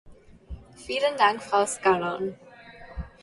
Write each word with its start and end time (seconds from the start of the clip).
Vielen 0.87 1.15
Dank, 1.15 1.43
Frau 1.43 1.63
Scallon. 1.67 2.33